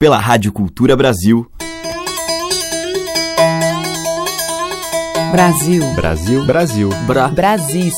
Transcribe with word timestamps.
pela 0.00 0.16
Rádio 0.16 0.52
Cultura 0.52 0.96
Brasil. 0.96 1.50
Brasil. 5.32 5.82
Brasil. 5.96 6.44
Brasil. 6.46 6.90
Bra. 7.04 7.26
Brasil. 7.26 7.90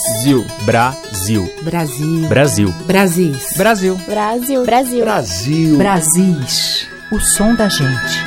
Brasil. 0.65 1.47
Brasil. 1.63 2.27
Brasil. 2.27 2.79
Brasil. 2.87 2.87
Brasil. 2.87 3.99
Brasil. 4.07 4.65
Brasil. 4.65 5.05
Brasil. 5.05 5.77
Brasis. 5.77 6.89
O 7.13 7.21
som 7.21 7.55
da 7.55 7.69
gente. 7.69 8.25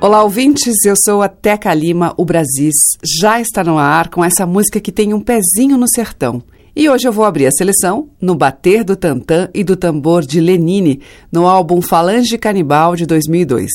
Olá, 0.00 0.22
ouvintes. 0.22 0.82
Eu 0.86 0.94
sou 0.96 1.20
a 1.20 1.28
Teca 1.28 1.74
Lima, 1.74 2.14
o 2.16 2.24
Brasis. 2.24 2.96
Já 3.04 3.38
está 3.38 3.62
no 3.62 3.76
ar 3.76 4.08
com 4.08 4.24
essa 4.24 4.46
música 4.46 4.80
que 4.80 4.90
tem 4.90 5.12
um 5.12 5.20
pezinho 5.20 5.76
no 5.76 5.86
sertão. 5.86 6.42
E 6.74 6.88
hoje 6.88 7.06
eu 7.06 7.12
vou 7.12 7.26
abrir 7.26 7.46
a 7.46 7.50
seleção 7.50 8.08
no 8.18 8.34
bater 8.34 8.82
do 8.82 8.96
tantã 8.96 9.50
e 9.52 9.62
do 9.62 9.76
tambor 9.76 10.24
de 10.24 10.40
Lenine, 10.40 11.02
no 11.30 11.46
álbum 11.46 11.82
Falange 11.82 12.38
Canibal 12.38 12.96
de 12.96 13.04
2002. 13.04 13.70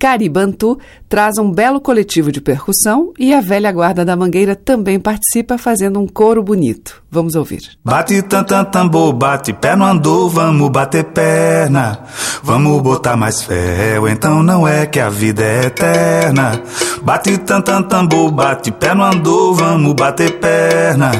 Caribantu 0.00 0.78
traz 1.10 1.36
um 1.36 1.52
belo 1.52 1.78
coletivo 1.78 2.32
de 2.32 2.40
percussão 2.40 3.12
e 3.18 3.34
a 3.34 3.40
velha 3.42 3.70
guarda 3.70 4.02
da 4.02 4.16
Mangueira 4.16 4.56
também 4.56 4.98
participa 4.98 5.58
fazendo 5.58 6.00
um 6.00 6.08
coro 6.08 6.42
bonito. 6.42 7.02
Vamos 7.10 7.34
ouvir. 7.34 7.60
Bate 7.84 8.22
tantan 8.22 8.64
tambor, 8.64 9.12
bate 9.12 9.52
pé 9.52 9.76
no 9.76 9.84
andor, 9.84 10.30
vamos 10.30 10.70
bater 10.70 11.04
perna. 11.04 11.98
Vamos 12.42 12.80
botar 12.80 13.14
mais 13.14 13.42
fé, 13.42 14.00
ou 14.00 14.08
então 14.08 14.42
não 14.42 14.66
é 14.66 14.86
que 14.86 14.98
a 14.98 15.10
vida 15.10 15.44
é 15.44 15.66
eterna. 15.66 16.62
Bate 17.02 17.36
tantan 17.36 17.82
tambor, 17.82 18.30
bate 18.30 18.70
pé 18.72 18.94
no 18.94 19.04
andor, 19.04 19.52
vamos 19.52 19.92
bater 19.92 20.40
perna. 20.40 21.12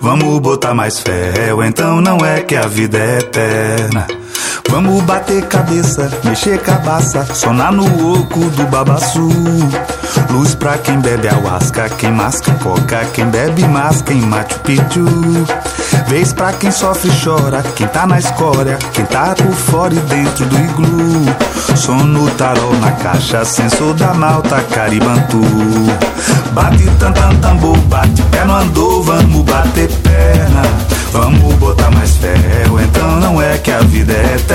Vamos 0.00 0.40
botar 0.40 0.74
mais 0.74 0.98
fé, 0.98 1.54
ou 1.54 1.62
então 1.62 2.00
não 2.00 2.18
é 2.26 2.40
que 2.40 2.56
a 2.56 2.66
vida 2.66 2.98
é 2.98 3.18
eterna. 3.18 4.23
Vamos 4.70 5.02
bater 5.04 5.44
cabeça, 5.46 6.10
mexer 6.24 6.58
cabaça, 6.58 7.24
sonar 7.32 7.72
no 7.72 7.84
oco 8.12 8.40
do 8.40 8.66
babaçu. 8.66 9.28
Luz 10.30 10.54
pra 10.54 10.76
quem 10.78 10.98
bebe 11.00 11.28
ayahuasca, 11.28 11.88
quem 11.90 12.10
masca 12.10 12.52
coca, 12.62 13.04
quem 13.12 13.26
bebe 13.26 13.66
mais, 13.68 14.02
quem 14.02 14.20
mate 14.20 14.56
o 14.56 14.58
pitu. 14.60 15.04
Vez 16.08 16.32
pra 16.32 16.52
quem 16.52 16.70
sofre 16.70 17.10
chora, 17.22 17.62
quem 17.76 17.86
tá 17.86 18.06
na 18.06 18.18
escória, 18.18 18.78
quem 18.92 19.04
tá 19.04 19.34
por 19.34 19.52
fora 19.52 19.94
e 19.94 19.98
dentro 19.98 20.44
do 20.46 20.56
iglu. 20.56 21.76
Som 21.76 21.98
no 22.04 22.28
tarol 22.32 22.74
na 22.80 22.92
caixa, 22.92 23.44
sensor 23.44 23.94
da 23.94 24.12
malta, 24.12 24.60
caribantu. 24.72 25.40
Bate 26.52 26.84
tantan 26.98 27.36
tambor, 27.36 27.76
bate 27.88 28.22
pé 28.22 28.44
no 28.44 28.54
andor, 28.54 29.02
vamos 29.02 29.42
bater 29.44 29.88
perna. 30.02 30.62
Vamos 31.12 31.54
botar 31.54 31.90
mais 31.92 32.10
ou 32.70 32.80
então 32.80 33.20
não 33.20 33.40
é 33.40 33.56
que 33.58 33.70
a 33.70 33.78
vida 33.78 34.12
é 34.12 34.34
eterna. 34.34 34.53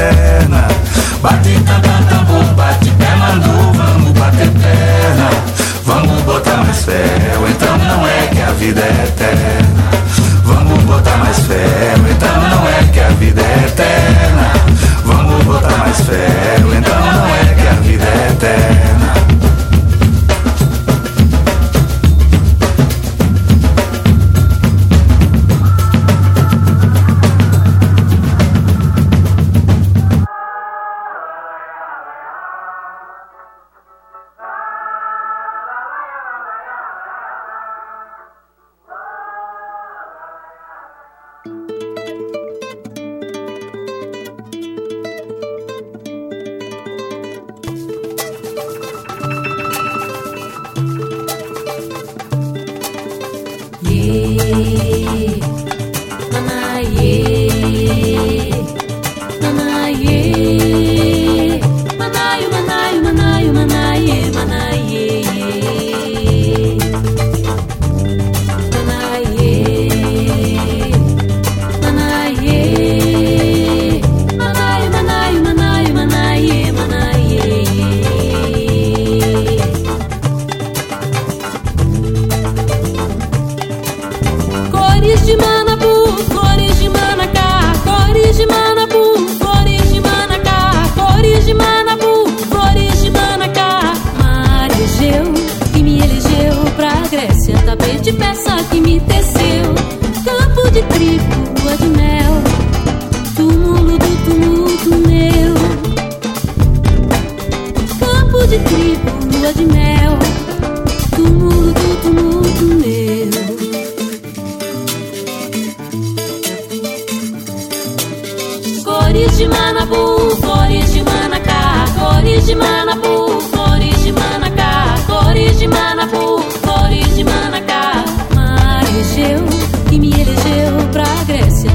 Bate 1.21 1.53
tantan 1.65 2.03
tambor, 2.07 2.45
bate 2.55 2.89
pé 2.91 3.15
no 3.17 3.25
andor, 3.25 3.73
vamos 3.73 4.11
bater 4.17 4.49
perna. 4.51 5.29
Vamos 5.85 6.21
botar 6.23 6.57
mais 6.63 6.85
fé, 6.85 7.03
ou 7.39 7.47
então 7.49 7.77
não 7.77 8.07
é 8.07 8.27
que 8.27 8.41
a 8.41 8.51
vida 8.51 8.81
é 8.81 9.03
eterna. 9.07 9.89
Vamos 10.45 10.81
botar 10.83 11.17
mais 11.17 11.39
fé, 11.39 11.65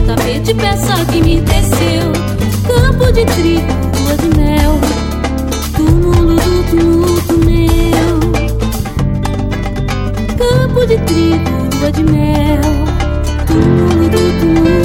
tapete 0.07 0.55
peça 0.55 1.05
que 1.07 1.21
me 1.23 1.41
teceu, 1.41 2.13
campo 2.67 3.13
de 3.13 3.25
trigo, 3.25 4.04
lua 11.85 11.93
de 11.93 12.05
mel. 12.05 12.61
Tudo, 13.47 14.09
tudo, 14.11 14.19
tudo. 14.41 14.84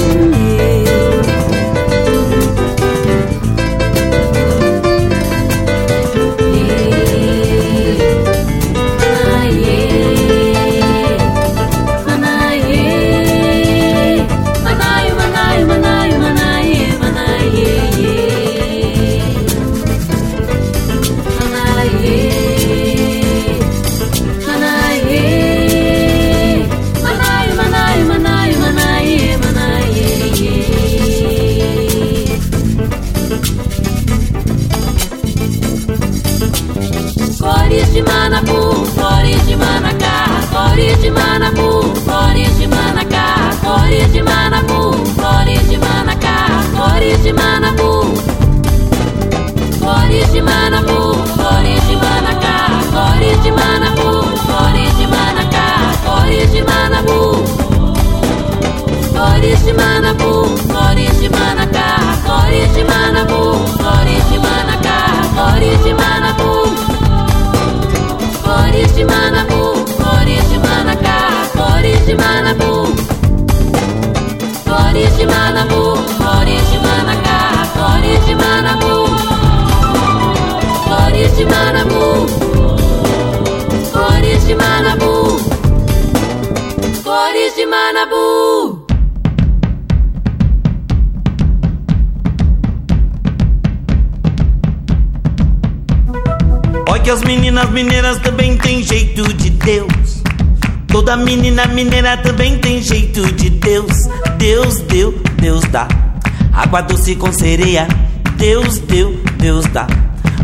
De 47.30 47.34
Manabu. 47.34 48.14
Cores 49.80 50.32
de 50.32 50.42
Manabu, 50.42 51.14
cores 51.36 51.88
de 51.88 51.96
Manacá, 51.96 52.56
cores 52.94 53.42
de 53.44 53.52
Manabu, 53.52 54.10
cores 54.50 54.98
de 54.98 55.06
Manacá, 55.06 55.66
cores 56.04 56.52
de 56.52 56.62
Manabu. 56.64 57.44
Cores 59.14 59.64
de 59.64 59.72
Manabu, 59.72 60.32
cores 60.72 61.20
de 61.20 61.30
Manacá, 61.30 61.88
cores 62.26 62.74
de 62.74 62.84
Manabu, 62.84 63.64
mineira 101.70 102.16
também 102.16 102.58
tem 102.58 102.82
jeito 102.82 103.32
de 103.32 103.50
Deus. 103.50 104.08
Deus 104.36 104.80
deu, 104.82 105.12
Deus 105.40 105.62
dá. 105.70 105.88
Água 106.52 106.80
doce 106.82 107.14
com 107.14 107.32
sereia. 107.32 107.86
Deus 108.36 108.78
deu, 108.78 109.18
Deus 109.38 109.64
dá. 109.66 109.86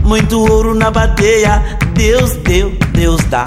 Muito 0.03 0.39
ouro 0.41 0.75
na 0.75 0.91
bateia. 0.91 1.63
Deus 1.95 2.37
deu, 2.37 2.77
Deus 2.93 3.23
dá. 3.25 3.45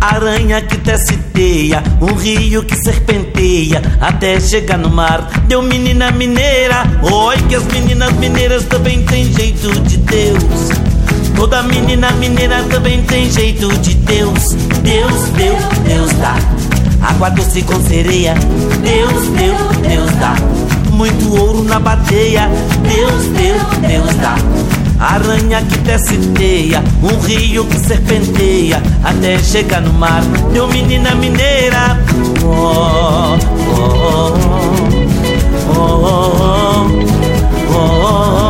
Aranha 0.00 0.60
que 0.60 0.76
tece 0.76 1.16
teia, 1.32 1.82
um 2.00 2.14
rio 2.14 2.62
que 2.62 2.76
serpenteia 2.76 3.82
até 4.00 4.38
chegar 4.38 4.78
no 4.78 4.90
mar. 4.90 5.22
Deu 5.48 5.62
menina 5.62 6.10
mineira, 6.10 6.84
oi 7.02 7.36
que 7.48 7.54
as 7.54 7.64
meninas 7.64 8.12
mineiras 8.12 8.64
também 8.64 9.04
têm 9.04 9.32
jeito 9.32 9.68
de 9.80 9.96
Deus. 9.96 10.70
Toda 11.34 11.62
menina 11.62 12.10
mineira 12.12 12.62
também 12.64 13.02
tem 13.02 13.30
jeito 13.30 13.68
de 13.78 13.94
Deus. 13.94 14.54
Deus 14.82 15.28
deu, 15.30 15.56
Deus 15.84 16.12
dá. 16.14 16.65
Água 17.06 17.30
doce 17.30 17.62
com 17.62 17.80
sereia. 17.82 18.34
Deus 18.82 19.28
deu, 19.28 19.56
Deus 19.88 20.10
dá. 20.16 20.34
Muito 20.90 21.34
ouro 21.36 21.62
na 21.62 21.78
bateia. 21.78 22.48
Deus 22.82 23.26
deu, 23.26 23.88
Deus 23.88 24.14
dá. 24.16 24.34
Aranha 24.98 25.62
que 25.62 25.78
tece 25.78 26.16
teia, 26.34 26.82
um 27.02 27.20
rio 27.20 27.64
que 27.66 27.78
serpenteia 27.78 28.82
até 29.04 29.38
chegar 29.38 29.82
no 29.82 29.92
mar. 29.92 30.22
Deu 30.52 30.66
menina 30.68 31.14
mineira, 31.14 31.98
oh, 32.42 33.36
oh, 33.68 34.34
oh, 35.76 35.76
oh, 35.76 36.88
oh, 37.74 38.45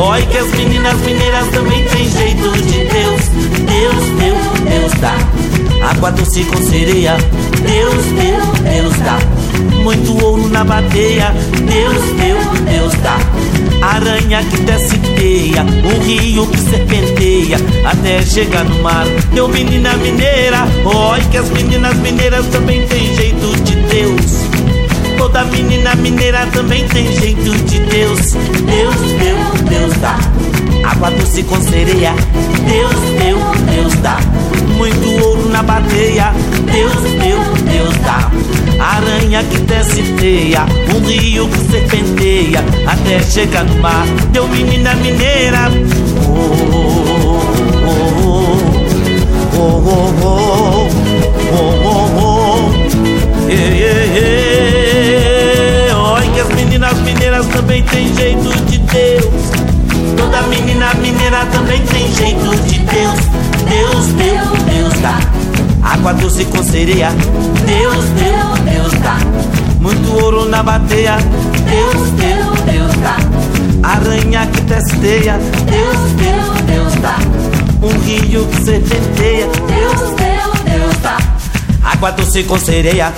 Oi, 0.00 0.22
que 0.26 0.38
as 0.38 0.48
meninas 0.52 0.96
mineiras 1.00 1.48
também 1.48 1.84
tem 1.86 2.08
jeito 2.08 2.52
de 2.52 2.84
Deus. 2.84 3.20
Deus 3.66 4.04
deu, 4.16 4.36
Deus 4.64 4.92
dá. 5.00 5.16
Água 5.90 6.12
doce 6.12 6.44
com 6.44 6.56
sereia. 6.56 7.16
Deus 7.66 8.04
deu, 8.04 8.62
Deus 8.62 8.96
dá. 8.98 9.18
Muito 9.82 10.24
ouro 10.24 10.48
na 10.50 10.62
bateia. 10.62 11.34
Deus 11.66 12.04
deu, 12.16 12.38
Deus 12.64 12.94
dá. 13.02 13.18
Aranha 13.82 14.40
que 14.44 14.58
desce 14.58 14.98
teia, 14.98 15.62
um 15.62 16.00
rio 16.04 16.46
que 16.46 16.60
serpenteia 16.60 17.56
até 17.84 18.22
chegar 18.22 18.64
no 18.64 18.80
mar. 18.80 19.04
Deu 19.32 19.48
menina 19.48 19.96
mineira, 19.96 20.64
oi 20.84 21.20
que 21.30 21.38
as 21.38 21.48
meninas 21.50 21.96
mineiras 21.96 22.46
também 22.46 22.86
têm 22.86 23.14
jeito 23.16 23.62
de 23.64 23.74
Deus. 23.74 24.37
Toda 25.18 25.44
menina 25.44 25.94
mineira 25.96 26.46
também 26.52 26.86
tem 26.88 27.12
jeito 27.12 27.50
de 27.66 27.78
Deus. 27.80 28.32
Deus 28.32 28.96
deu, 29.18 29.68
Deus 29.68 29.94
dá. 29.98 30.16
Água 30.88 31.10
doce 31.10 31.42
com 31.42 31.60
sereia. 31.60 32.12
Deus 32.66 32.94
deu, 33.20 33.38
Deus 33.74 33.94
dá. 33.96 34.18
Muito 34.76 35.24
ouro 35.24 35.48
na 35.50 35.62
bateia. 35.62 36.32
Deus 36.72 36.94
deu, 36.94 37.42
Deus 37.70 37.96
dá. 38.04 38.30
Aranha 38.80 39.42
que 39.44 39.58
desce 39.58 40.02
teia. 40.18 40.64
Um 40.94 41.00
rio 41.06 41.48
que 41.48 41.58
serpenteia 41.70 42.64
até 42.86 43.20
chegar 43.20 43.64
no 43.64 43.74
mar. 43.80 44.06
Deu 44.32 44.46
menina 44.48 44.94
mineira. 44.94 45.68
Oh, 46.26 46.30
oh, 46.72 47.38
oh, 47.86 48.18
oh, 49.56 49.58
oh, 49.58 50.14
oh, 50.22 50.88
oh, 51.52 51.74
oh, 51.84 52.20
oh. 52.20 52.72
Yeah, 53.48 53.74
yeah, 53.74 54.04
yeah. 54.14 54.67
Que 56.38 56.42
as 56.42 56.54
meninas 56.54 56.96
mineiras 57.00 57.46
também 57.48 57.82
tem 57.82 58.14
jeito 58.14 58.48
de 58.66 58.78
Deus. 58.78 59.50
Toda 60.16 60.40
menina 60.42 60.94
mineira 60.94 61.44
também 61.46 61.84
tem 61.86 62.14
jeito 62.14 62.56
de 62.62 62.78
Deus. 62.78 63.18
Deus 63.68 64.06
deu, 64.12 64.64
Deus 64.72 64.94
dá. 65.00 65.18
Água 65.82 66.14
doce 66.14 66.44
com 66.44 66.62
sereia. 66.62 67.10
Deus 67.66 68.04
deu, 68.10 68.72
Deus 68.72 68.92
dá. 69.02 69.16
Muito 69.80 70.12
ouro 70.12 70.48
na 70.48 70.62
bateia. 70.62 71.16
Deus 71.16 72.08
deu, 72.10 72.72
Deus 72.72 72.94
dá. 73.02 73.16
Aranha 73.82 74.46
que 74.46 74.60
testeia. 74.60 75.40
Deus 75.66 76.12
deu, 76.12 76.66
Deus 76.66 76.94
dá. 77.02 77.16
Um 77.82 77.98
rio 78.04 78.46
que 78.46 78.62
serpenteia. 78.62 79.46
Deus 79.48 80.10
deu, 80.14 80.72
Deus 80.72 80.96
dá. 81.02 81.18
Água 81.82 82.12
doce 82.12 82.44
com 82.44 82.56
sereia. 82.60 83.12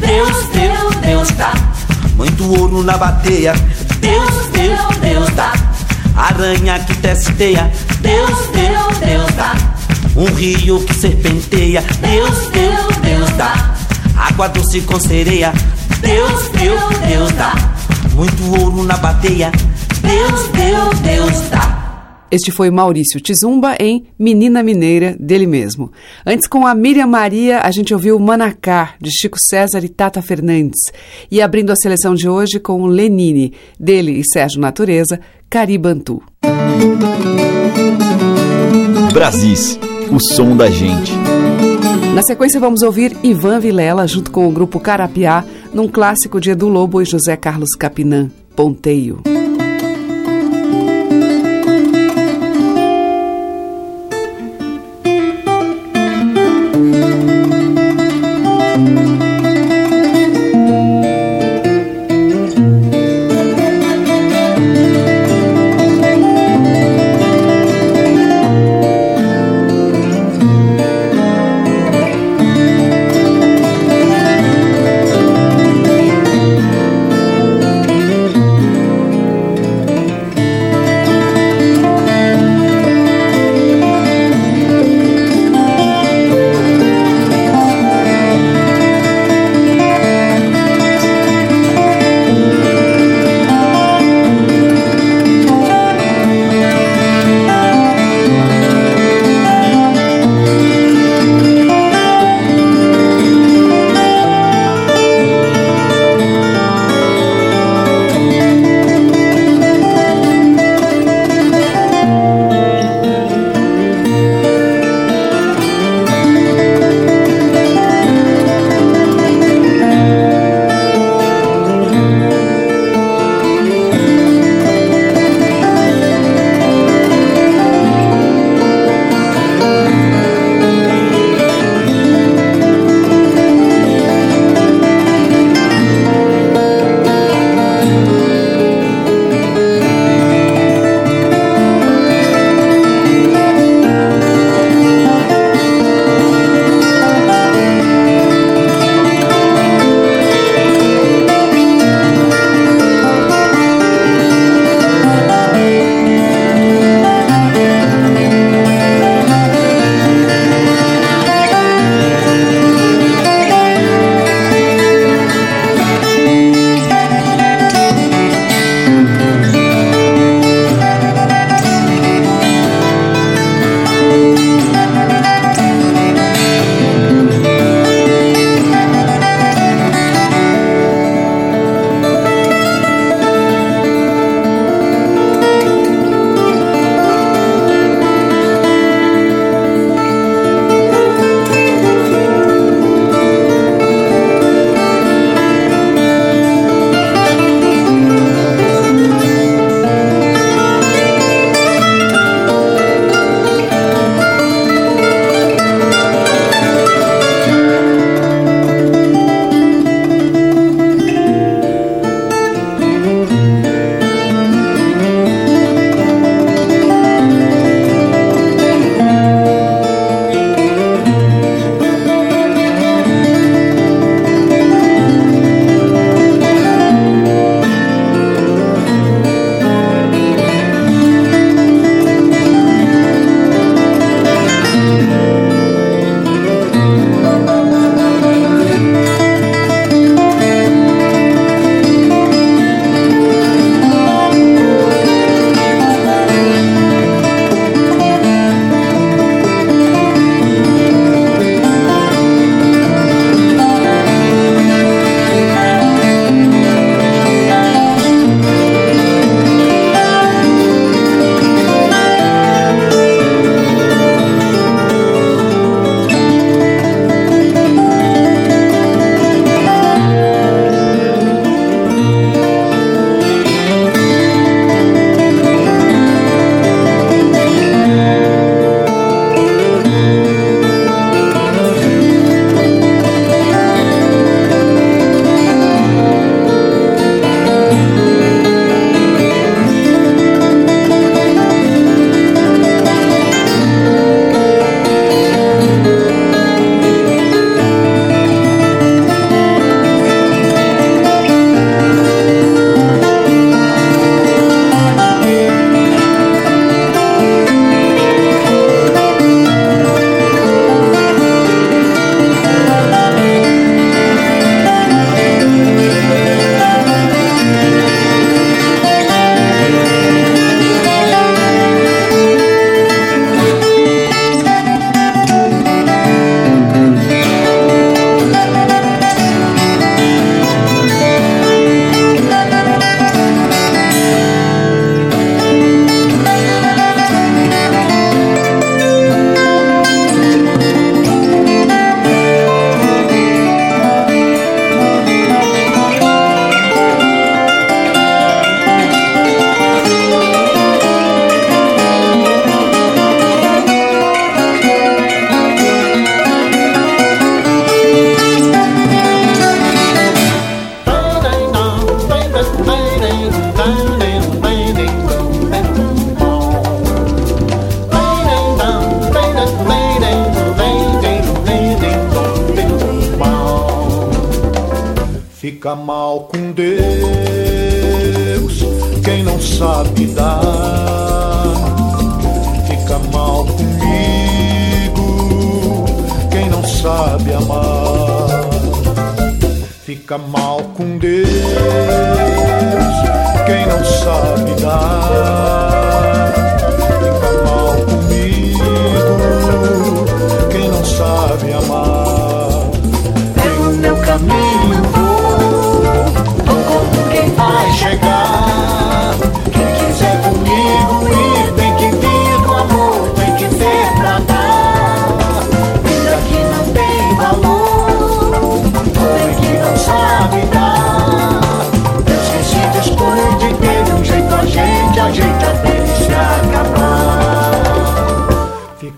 Deus 0.00 0.48
deu, 0.52 1.00
Deus 1.02 1.30
dá. 1.36 1.52
Muito 2.16 2.48
ouro 2.60 2.82
na 2.82 2.96
bateia. 2.96 3.54
Deus 4.00 4.46
deu, 4.52 5.00
Deus 5.00 5.30
dá. 5.30 5.52
Aranha 6.16 6.78
que 6.80 6.94
testeia. 6.96 7.70
Deus 8.00 8.48
deu, 8.52 9.06
Deus 9.06 9.32
dá. 9.34 9.54
Um 10.16 10.32
rio 10.34 10.80
que 10.84 10.94
serpenteia. 10.94 11.82
Deus 12.00 12.48
deu, 12.50 13.00
Deus 13.02 13.30
dá. 13.36 13.74
Água 14.16 14.48
doce 14.48 14.80
com 14.82 14.98
sereia. 15.00 15.52
Deus 16.00 16.48
deu, 16.50 16.78
Deus 17.08 17.32
dá. 17.32 17.52
Muito 18.14 18.60
ouro 18.60 18.84
na 18.84 18.96
bateia. 18.96 19.50
Deus 20.00 20.48
deu, 20.48 20.94
Deus 21.02 21.50
dá. 21.50 21.73
Este 22.34 22.50
foi 22.50 22.68
Maurício 22.68 23.20
Tizumba 23.20 23.76
em 23.78 24.06
Menina 24.18 24.60
Mineira, 24.60 25.16
dele 25.20 25.46
mesmo. 25.46 25.92
Antes, 26.26 26.48
com 26.48 26.66
a 26.66 26.74
Miriam 26.74 27.06
Maria, 27.06 27.60
a 27.60 27.70
gente 27.70 27.94
ouviu 27.94 28.18
Manacá, 28.18 28.94
de 29.00 29.08
Chico 29.08 29.38
César 29.38 29.84
e 29.84 29.88
Tata 29.88 30.20
Fernandes. 30.20 30.80
E 31.30 31.40
abrindo 31.40 31.70
a 31.70 31.76
seleção 31.76 32.12
de 32.12 32.28
hoje 32.28 32.58
com 32.58 32.82
o 32.82 32.88
Lenine, 32.88 33.52
dele 33.78 34.18
e 34.18 34.24
Sérgio 34.24 34.60
Natureza, 34.60 35.20
Caribantu. 35.48 36.24
Brasis, 39.12 39.78
o 40.10 40.18
som 40.18 40.56
da 40.56 40.68
gente. 40.68 41.12
Na 42.16 42.22
sequência, 42.24 42.58
vamos 42.58 42.82
ouvir 42.82 43.16
Ivan 43.22 43.60
Vilela 43.60 44.08
junto 44.08 44.32
com 44.32 44.48
o 44.48 44.50
grupo 44.50 44.80
Carapiá, 44.80 45.44
num 45.72 45.86
clássico 45.86 46.40
de 46.40 46.50
Edu 46.50 46.68
Lobo 46.68 47.00
e 47.00 47.04
José 47.04 47.36
Carlos 47.36 47.76
Capinã, 47.76 48.28
Ponteio. 48.56 49.22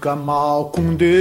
Fica 0.06 0.14
mal 0.14 0.66
com 0.66 0.94
Deus 0.94 1.16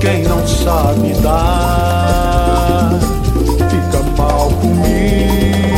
quem 0.00 0.22
não 0.22 0.46
sabe 0.46 1.12
dar. 1.20 2.98
Fica 3.68 4.02
mal 4.16 4.48
comigo 4.48 5.73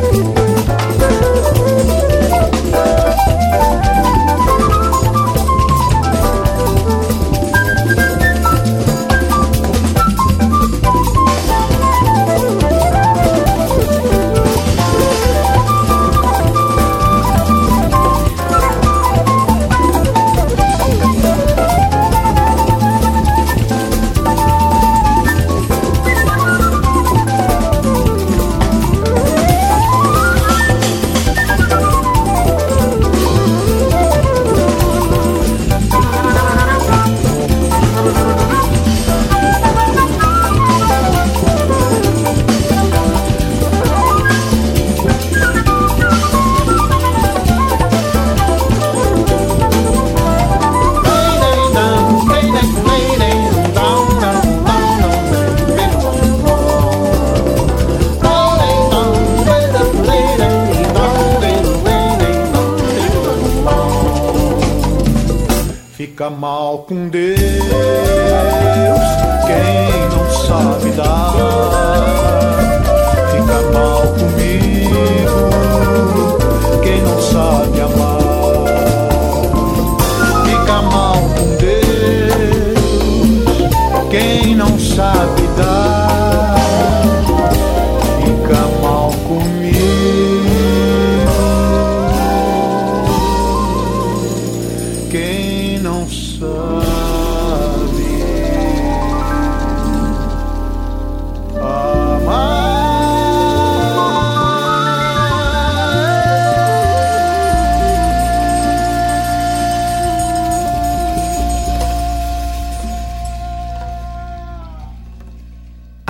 Fica 0.00 0.39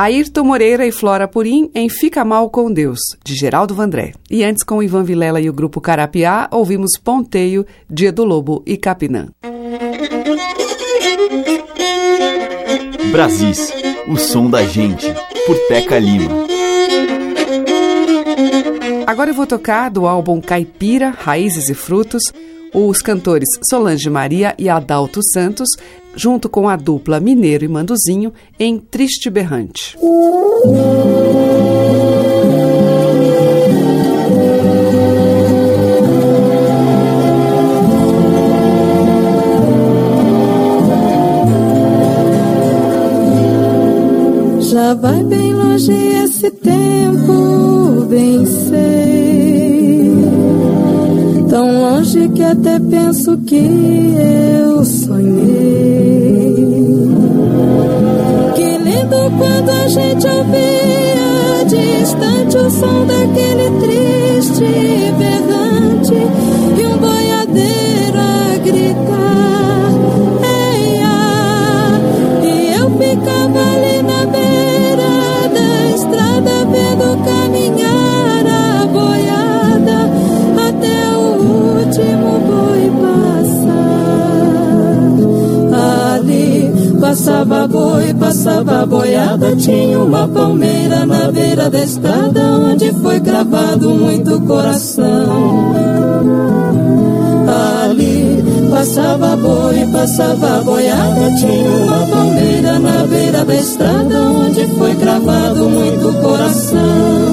Ayrton 0.00 0.44
Moreira 0.44 0.86
e 0.86 0.90
Flora 0.90 1.28
Purim 1.28 1.70
em 1.74 1.86
Fica 1.90 2.24
Mal 2.24 2.48
com 2.48 2.72
Deus, 2.72 2.98
de 3.22 3.34
Geraldo 3.34 3.74
Vandré. 3.74 4.14
E 4.30 4.42
antes, 4.42 4.62
com 4.62 4.82
Ivan 4.82 5.04
Vilela 5.04 5.42
e 5.42 5.50
o 5.50 5.52
grupo 5.52 5.78
Carapiá, 5.78 6.48
ouvimos 6.50 6.92
Ponteio, 7.04 7.66
Dia 7.86 8.10
do 8.10 8.24
Lobo 8.24 8.62
e 8.64 8.78
Capinã. 8.78 9.28
Brasis, 13.12 13.74
o 14.08 14.16
som 14.16 14.48
da 14.48 14.64
gente, 14.64 15.04
por 15.46 15.58
Teca 15.68 15.98
Lima. 15.98 16.46
Agora 19.06 19.28
eu 19.28 19.34
vou 19.34 19.46
tocar 19.46 19.90
do 19.90 20.06
álbum 20.06 20.40
Caipira, 20.40 21.10
Raízes 21.10 21.68
e 21.68 21.74
Frutos, 21.74 22.22
os 22.72 23.02
cantores 23.02 23.48
Solange 23.68 24.08
Maria 24.08 24.54
e 24.58 24.68
Adalto 24.68 25.20
Santos, 25.22 25.68
junto 26.14 26.48
com 26.48 26.68
a 26.68 26.76
dupla 26.76 27.20
Mineiro 27.20 27.64
e 27.64 27.68
Manduzinho, 27.68 28.32
em 28.58 28.78
Triste 28.78 29.30
Berrante. 29.30 29.96
Já 44.60 44.94
vai 44.94 45.22
bem 45.24 45.54
longe 45.54 45.92
esse 45.92 46.50
tempo 46.50 46.99
que 52.10 52.42
até 52.42 52.76
penso 52.80 53.38
que 53.46 53.54
eu 53.56 54.84
sonhei. 54.84 56.56
Que 58.56 58.78
lindo 58.78 59.30
quando 59.38 59.70
a 59.70 59.88
gente 59.88 60.26
ouvia 60.26 61.64
distante 61.68 62.56
o 62.56 62.68
som 62.68 63.06
daquele 63.06 63.70
triste 63.78 64.64
berrante 65.18 66.14
e 66.80 66.86
um 66.86 66.96
boiadeiro 66.98 68.18
a 68.18 68.58
gritar. 68.58 69.59
Passava 88.30 88.86
boiada, 88.86 89.56
tinha 89.56 89.98
uma 89.98 90.28
palmeira 90.28 91.04
na 91.04 91.32
beira 91.32 91.68
da 91.68 91.82
estrada 91.82 92.40
onde 92.40 92.92
foi 92.92 93.18
gravado 93.18 93.90
muito 93.90 94.40
coração. 94.42 95.74
Ali 97.74 98.70
passava 98.70 99.36
boi, 99.36 99.84
passava 99.92 100.62
boiada, 100.62 101.34
tinha 101.40 101.70
uma 101.70 102.06
palmeira 102.06 102.78
na 102.78 103.04
beira 103.04 103.44
da 103.44 103.54
estrada 103.56 104.20
onde 104.22 104.64
foi 104.78 104.94
gravado 104.94 105.68
muito 105.68 106.22
coração. 106.22 107.29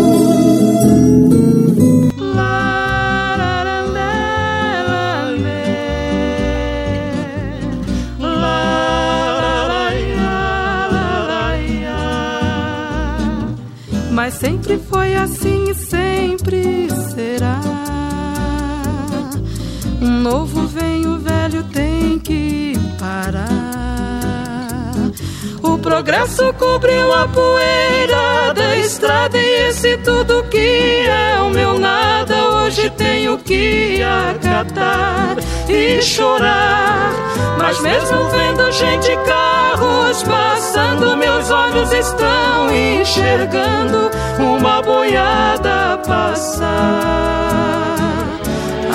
Progresso 25.98 26.54
cobriu 26.54 27.12
a 27.12 27.28
poeira 27.28 28.54
da 28.54 28.76
estrada 28.78 29.36
e 29.36 29.68
esse 29.68 29.98
tudo 29.98 30.44
que 30.44 31.08
é 31.08 31.42
o 31.42 31.50
meu 31.50 31.80
nada 31.80 32.50
hoje 32.50 32.88
tenho 32.92 33.36
que 33.40 34.00
acatar 34.04 35.38
e 35.68 36.00
chorar. 36.04 37.14
Mas 37.58 37.82
mesmo 37.82 38.30
vendo 38.30 38.72
gente 38.74 39.12
e 39.12 39.18
carros 39.26 40.22
passando, 40.22 41.18
meus 41.18 41.50
olhos 41.50 41.92
estão 41.92 42.70
enxergando 42.72 44.12
uma 44.38 44.84
boiada 44.84 45.98
passar. 46.06 47.87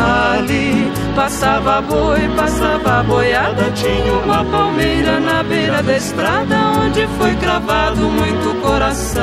Ali 0.02 0.90
passava 1.14 1.80
boi, 1.82 2.28
passava 2.36 3.02
boiada, 3.04 3.70
tinha 3.70 4.12
uma 4.24 4.44
palmeira 4.44 5.20
na 5.20 5.42
beira 5.44 5.82
da 5.82 5.96
estrada 5.96 6.56
onde 6.84 7.06
foi 7.18 7.34
cravado 7.36 8.00
muito 8.00 8.60
coração. 8.60 9.22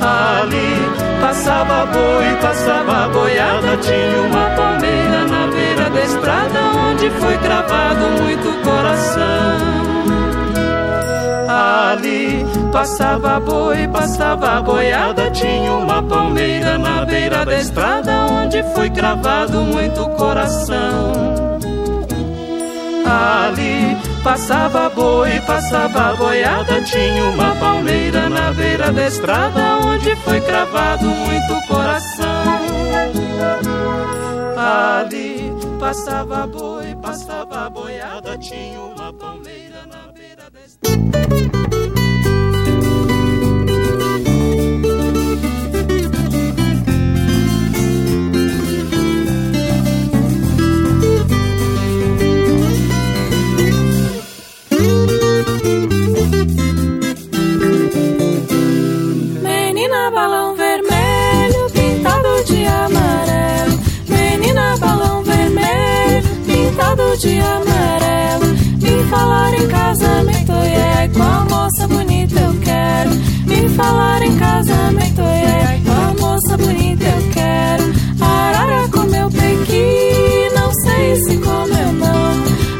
Ali 0.00 1.20
passava 1.20 1.86
boi, 1.86 2.36
passava 2.42 3.08
boiada, 3.08 3.76
tinha 3.78 4.22
uma 4.22 4.50
palmeira 4.56 5.24
na 5.26 5.46
beira 5.46 5.88
da 5.88 6.02
estrada 6.02 6.60
onde 6.90 7.08
foi 7.10 7.38
cravado 7.38 8.04
muito 8.20 8.62
coração. 8.62 9.91
Ali 11.90 12.46
passava 12.70 13.40
boi, 13.40 13.88
passava 13.88 14.62
boiada, 14.62 15.30
tinha 15.32 15.72
uma 15.72 16.00
palmeira 16.00 16.78
na 16.78 17.04
beira 17.04 17.44
da 17.44 17.58
estrada 17.58 18.26
onde 18.30 18.62
foi 18.72 18.88
cravado 18.88 19.58
muito 19.62 20.08
coração. 20.10 21.12
Ali 23.04 23.96
passava 24.22 24.88
boi, 24.90 25.40
passava 25.40 26.14
boiada, 26.14 26.80
tinha 26.82 27.24
uma 27.24 27.54
palmeira 27.56 28.28
na 28.28 28.52
beira 28.52 28.92
da 28.92 29.08
estrada 29.08 29.78
onde 29.84 30.14
foi 30.16 30.40
cravado 30.40 31.06
muito 31.06 31.66
coração. 31.66 32.60
Ali 34.56 35.52
passava 35.80 36.46
boi, 36.46 36.94
passava 37.02 37.68
boiada, 37.68 38.38
tinha 38.38 38.80
uma 38.80 39.01
beira 40.82 41.70
da 41.70 41.81
falar 73.82 74.22
em 74.22 74.36
casamento, 74.36 75.20
yeah, 75.20 75.78
com 75.84 75.92
a 75.92 76.26
moça 76.26 76.56
bonita 76.56 77.04
eu 77.04 77.22
quero. 77.30 77.84
Arara 78.20 78.88
comeu 78.88 79.28
pequi, 79.28 80.54
não 80.54 80.72
sei 80.72 81.16
se 81.16 81.36
comeu 81.38 81.92
não. 81.92 82.32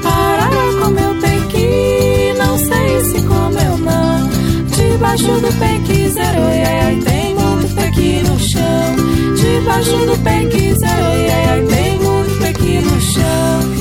Arara 0.05 0.67
comeu 0.81 1.13
pequi, 1.21 2.33
não 2.39 2.57
sei 2.57 3.01
se 3.05 3.21
comeu 3.23 3.77
não. 3.79 4.29
Debaixo 4.77 5.33
do 5.45 5.53
pequi 5.59 6.09
zero, 6.09 6.43
ai, 6.45 6.63
ai, 6.63 6.97
tem 7.05 7.35
muito 7.35 7.75
pequi 7.75 8.23
no 8.29 8.39
chão. 8.39 8.89
Debaixo 9.35 9.97
do 10.07 10.17
pequi 10.23 10.75
zero, 10.79 11.05
ai, 11.05 11.49
ai, 11.51 11.63
tem 11.63 11.99
muito 11.99 12.39
pequi 12.39 12.79
no 12.81 13.01
chão. 13.01 13.72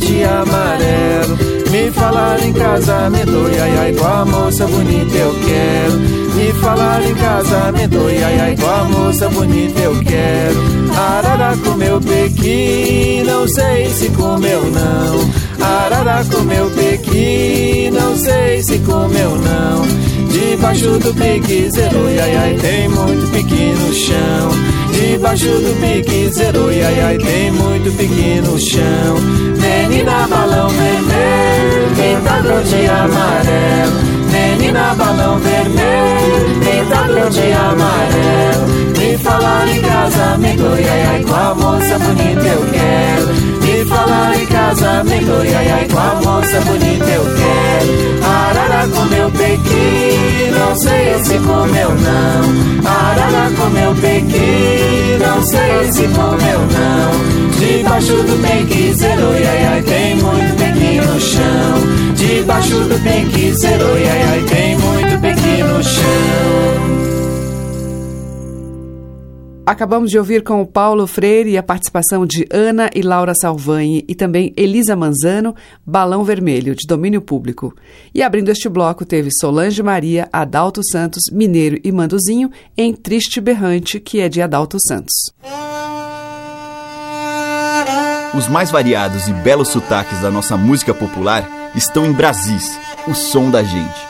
De 0.00 0.24
amarelo. 0.24 1.36
Me 1.70 1.90
falar 1.92 2.42
em 2.44 2.52
casamento, 2.52 3.46
ai 3.60 3.78
ai, 3.78 3.92
com 3.92 4.06
a 4.06 4.24
moça 4.24 4.66
bonita 4.66 5.16
eu 5.16 5.34
quero. 5.46 5.98
Me 6.34 6.52
falar 6.60 7.02
em 7.04 7.14
casamento, 7.14 7.98
ai 8.08 8.40
ai, 8.40 8.56
com 8.56 8.66
a 8.66 8.84
moça 8.84 9.28
bonita 9.28 9.80
eu 9.80 10.00
quero. 10.00 10.58
Arara 10.96 11.56
comeu 11.64 12.00
pequi, 12.00 13.22
não 13.24 13.46
sei 13.46 13.88
se 13.90 14.08
comeu 14.10 14.62
não. 14.70 15.39
Arara 15.60 16.24
comeu 16.30 16.70
piqui, 16.70 17.90
não 17.92 18.16
sei 18.16 18.62
se 18.62 18.78
comeu 18.78 19.30
não. 19.36 20.10
Debaixo 20.30 20.98
do 20.98 21.12
pique 21.14 21.68
zero, 21.70 22.06
ai 22.06 22.36
ai, 22.36 22.54
tem 22.54 22.88
muito 22.88 23.30
piqui 23.30 23.74
no 23.78 23.92
chão. 23.92 24.50
Debaixo 24.92 25.46
do 25.46 25.80
pique 25.80 26.30
zero, 26.32 26.68
ai 26.68 27.00
ai, 27.00 27.18
tem 27.18 27.50
muito 27.50 27.90
piqui 27.96 28.40
no 28.40 28.58
chão. 28.58 29.16
Menina 29.60 30.26
balão 30.28 30.68
vermelho, 30.68 31.88
pintado 31.96 32.62
de 32.64 32.86
amarelo. 32.86 34.20
Menina 34.32 34.94
balão 34.94 35.38
vermelho, 35.38 36.60
pintado 36.60 37.30
de 37.30 37.52
amarelo. 37.52 38.80
Me 38.98 39.18
falar 39.18 39.68
em 39.68 39.80
casamento, 39.82 40.62
ai 40.74 41.02
ai, 41.14 41.24
com 41.24 41.34
a 41.34 41.54
moça 41.54 41.98
bonita 41.98 42.46
eu 42.46 42.66
quero. 42.72 43.39
Me 43.80 43.86
falar 43.86 44.38
em 44.38 44.44
casamento, 44.44 45.32
ai 45.40 45.70
ai, 45.70 45.88
com 45.88 45.98
a 45.98 46.14
moça 46.16 46.60
bonita 46.60 47.04
eu 47.06 47.24
quero. 47.24 48.22
Arara 48.22 48.86
comeu 48.88 49.30
pequi, 49.30 50.50
não 50.52 50.76
sei 50.76 51.18
se 51.24 51.38
comeu 51.38 51.88
não. 51.88 52.90
Arara 52.90 53.50
comeu 53.56 53.94
pequi, 53.94 55.16
não 55.18 55.42
sei 55.42 55.92
se 55.92 56.02
comeu 56.08 56.60
não. 56.60 57.58
Debaixo 57.58 58.16
do 58.16 58.42
penquiseiro, 58.46 59.30
ai 59.32 59.66
ai, 59.72 59.82
tem 59.82 60.16
muito 60.16 60.56
pequi 60.58 61.00
no 61.00 61.18
chão. 61.18 62.14
Debaixo 62.16 62.80
do 62.80 63.02
penquiseiro, 63.02 63.94
ai 63.94 64.22
ai, 64.30 64.42
tem 64.42 64.76
muito 64.76 65.18
pequi 65.22 65.62
no 65.62 65.82
chão. 65.82 66.99
Acabamos 69.70 70.10
de 70.10 70.18
ouvir 70.18 70.42
com 70.42 70.60
o 70.60 70.66
Paulo 70.66 71.06
Freire 71.06 71.56
a 71.56 71.62
participação 71.62 72.26
de 72.26 72.44
Ana 72.50 72.90
e 72.92 73.02
Laura 73.02 73.32
Salvani 73.40 74.04
e 74.08 74.16
também 74.16 74.52
Elisa 74.56 74.96
Manzano, 74.96 75.54
Balão 75.86 76.24
Vermelho, 76.24 76.74
de 76.74 76.88
domínio 76.88 77.22
público. 77.22 77.72
E 78.12 78.20
abrindo 78.20 78.48
este 78.48 78.68
bloco 78.68 79.06
teve 79.06 79.30
Solange 79.30 79.80
Maria, 79.80 80.28
Adalto 80.32 80.80
Santos, 80.84 81.22
Mineiro 81.30 81.78
e 81.84 81.92
Manduzinho 81.92 82.50
em 82.76 82.92
Triste 82.92 83.40
Berrante, 83.40 84.00
que 84.00 84.18
é 84.18 84.28
de 84.28 84.42
Adalto 84.42 84.76
Santos. 84.88 85.14
Os 88.36 88.48
mais 88.48 88.72
variados 88.72 89.28
e 89.28 89.32
belos 89.32 89.68
sotaques 89.68 90.20
da 90.20 90.32
nossa 90.32 90.56
música 90.56 90.92
popular 90.92 91.48
estão 91.76 92.04
em 92.04 92.12
Brasis, 92.12 92.76
o 93.06 93.14
som 93.14 93.48
da 93.52 93.62
gente. 93.62 94.09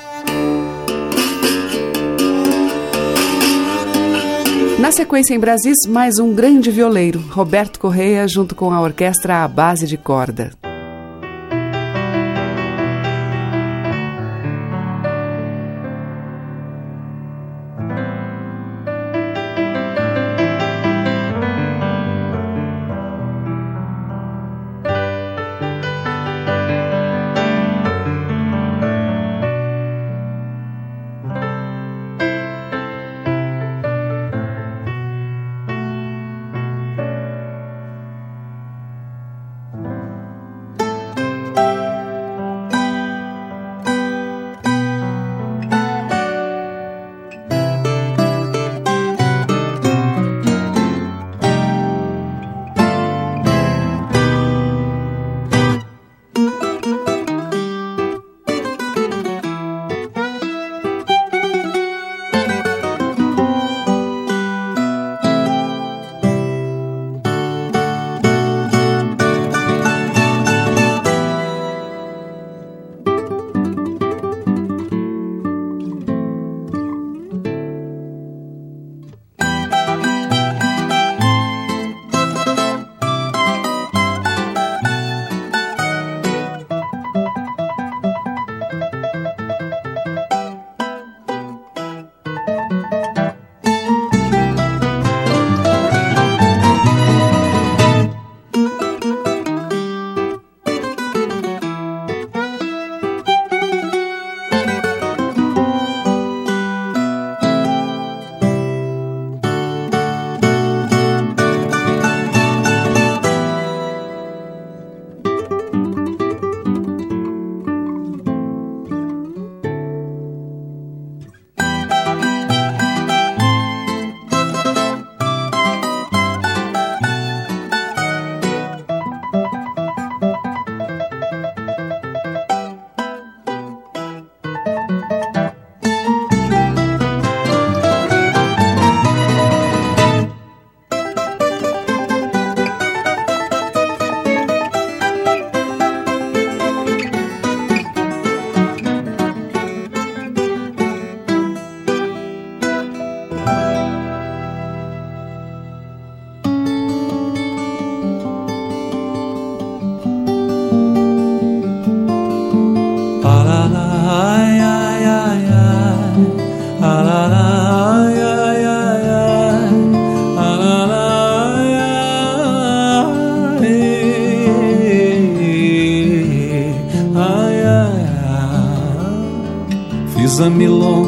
Na 4.81 4.91
sequência 4.91 5.35
em 5.35 5.39
Brasis, 5.39 5.77
mais 5.87 6.19
um 6.19 6.35
grande 6.35 6.71
violeiro, 6.71 7.23
Roberto 7.31 7.79
Correia, 7.79 8.27
junto 8.27 8.55
com 8.55 8.73
a 8.73 8.81
orquestra 8.81 9.45
à 9.45 9.47
base 9.47 9.87
de 9.87 9.99
corda. 9.99 10.53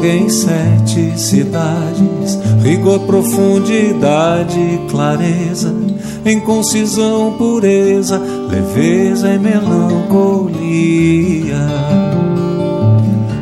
Em 0.03 0.27
sete 0.27 1.17
cidades, 1.17 2.37
rigor, 2.61 2.99
profundidade, 3.01 4.81
clareza, 4.89 5.73
em 6.25 6.41
concisão, 6.41 7.33
pureza, 7.37 8.21
leveza 8.49 9.29
e 9.29 9.39
melancolia. 9.39 10.63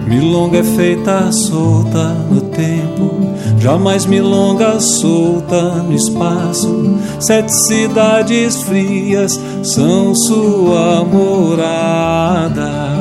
Milonga 0.07 0.59
é 0.59 0.63
feita 0.63 1.31
solta 1.31 2.13
no 2.29 2.41
tempo, 2.41 3.33
jamais 3.57 4.05
milonga 4.05 4.79
solta 4.79 5.81
no 5.81 5.93
espaço. 5.93 6.99
Sete 7.19 7.51
cidades 7.65 8.61
frias 8.63 9.39
são 9.63 10.13
sua 10.13 11.03
morada. 11.03 13.00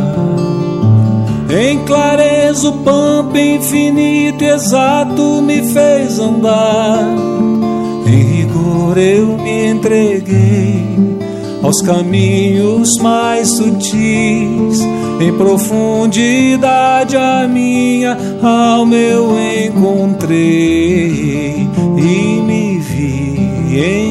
Em 1.52 1.78
clareza 1.84 2.68
o 2.68 2.72
pampa 2.84 3.40
infinito 3.40 4.44
exato 4.44 5.42
me 5.42 5.62
fez 5.72 6.18
andar. 6.20 7.04
Em 8.06 8.22
rigor 8.22 8.96
eu 8.96 9.36
me 9.36 9.66
entreguei 9.66 10.86
aos 11.60 11.82
caminhos 11.82 12.98
mais 12.98 13.48
sutis. 13.48 14.80
Em 15.20 15.32
profundidade 15.36 17.16
a 17.16 17.48
minha 17.48 18.16
alma 18.42 18.94
eu 18.94 19.36
encontrei 19.66 20.36
e 21.98 22.40
me 22.42 22.78
vi 22.78 23.76
em 23.76 24.09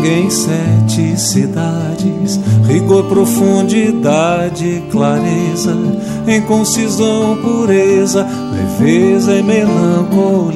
Fiz 0.00 0.08
a 0.08 0.08
milonga 0.08 0.08
milonga 0.08 0.08
em 0.08 0.30
sete 0.30 1.20
cidades, 1.20 2.40
rigor, 2.66 3.04
profundidade, 3.04 4.82
clareza, 4.90 5.76
em 6.26 6.40
concisão, 6.42 7.36
pureza, 7.36 8.26
leveza 8.52 9.34
e 9.34 9.42
melancolia. 9.42 10.48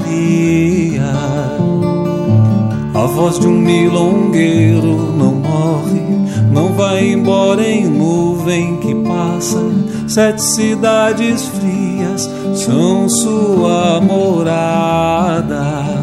A 2.94 3.06
voz 3.06 3.38
de 3.38 3.46
um 3.46 3.58
milongueiro 3.58 5.12
não 5.16 5.34
morre, 5.34 6.00
não 6.50 6.72
vai 6.72 7.12
embora 7.12 7.62
em 7.62 7.84
nuvem 7.86 8.78
que 8.78 8.94
passa. 8.94 9.60
Sete 10.08 10.42
cidades 10.42 11.46
frias 11.48 12.30
são 12.54 13.08
sua 13.08 14.00
morada. 14.00 15.93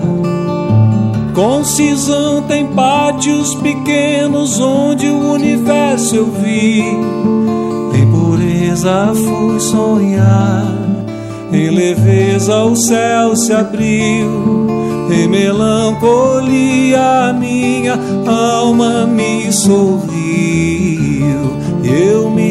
Concisão 1.33 2.41
tem 2.43 2.67
pátios 2.67 3.55
pequenos 3.55 4.59
onde 4.59 5.07
o 5.07 5.31
universo 5.31 6.15
eu 6.15 6.25
vi. 6.25 6.81
Em 6.81 8.11
pureza 8.11 9.13
fui 9.13 9.59
sonhar, 9.59 10.65
em 11.53 11.69
leveza 11.69 12.63
o 12.63 12.75
céu 12.75 13.35
se 13.35 13.53
abriu. 13.53 14.67
Em 15.09 15.27
melancolia 15.27 15.71
minha 17.33 17.97
alma 18.27 19.05
me 19.05 19.51
sorriu. 19.53 20.11
Eu 21.83 22.29
me 22.29 22.50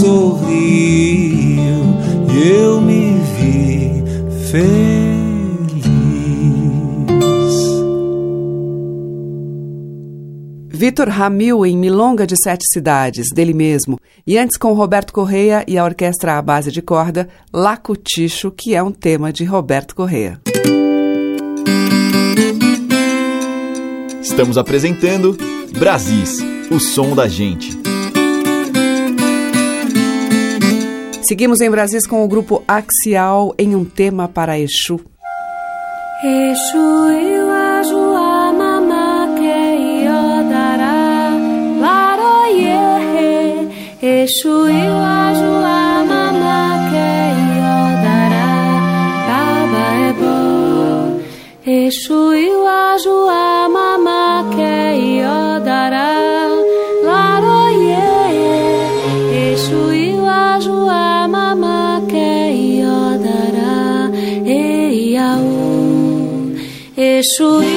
sorriu 0.00 1.82
e 2.28 2.48
eu 2.50 2.80
me 2.80 3.18
vi 3.38 4.04
feliz. 4.50 5.86
Vitor 10.68 11.08
Ramil 11.08 11.64
em 11.64 11.76
Milonga 11.76 12.26
de 12.26 12.34
Sete 12.36 12.64
Cidades, 12.70 13.28
dele 13.32 13.54
mesmo. 13.54 13.98
E 14.26 14.36
antes 14.36 14.58
com 14.58 14.74
Roberto 14.74 15.12
Correia 15.12 15.64
e 15.66 15.78
a 15.78 15.84
orquestra 15.84 16.36
à 16.36 16.42
base 16.42 16.70
de 16.70 16.82
corda, 16.82 17.28
Lacuticho, 17.52 18.50
que 18.50 18.74
é 18.74 18.82
um 18.82 18.92
tema 18.92 19.32
de 19.32 19.44
Roberto 19.44 19.94
Correia. 19.94 20.38
Estamos 24.20 24.58
apresentando 24.58 25.36
Brasis, 25.78 26.38
o 26.70 26.78
som 26.78 27.14
da 27.14 27.26
gente. 27.26 27.95
Seguimos 31.26 31.60
em 31.60 31.68
Brasis 31.68 32.06
com 32.06 32.24
o 32.24 32.28
grupo 32.28 32.62
Axial 32.68 33.52
em 33.58 33.74
um 33.74 33.84
tema 33.84 34.28
para 34.28 34.60
Exu. 34.60 35.00
Exu 36.22 37.10
iwa 37.10 38.52
mama 38.52 39.34
ke 39.34 40.04
iodara 40.04 41.34
laroye 41.82 42.78
Exu 44.00 44.70
iwa 44.70 45.34
mama 46.06 46.58
ke 46.92 47.10
iodara 47.58 48.46
baba 49.26 49.86
é 50.06 50.12
bom. 50.20 51.20
Exu 51.66 52.34
iwa 52.36 53.68
mama 53.68 54.44
ke 54.54 54.94
iodara 54.94 56.08
laroye 57.02 57.98
Exu 59.50 59.92
iwa 59.92 60.15
Exu 67.16 67.75